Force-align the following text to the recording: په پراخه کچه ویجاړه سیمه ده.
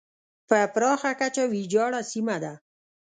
په 0.49 0.57
پراخه 0.73 1.11
کچه 1.21 1.43
ویجاړه 1.53 2.01
سیمه 2.11 2.37
ده. 2.43 2.53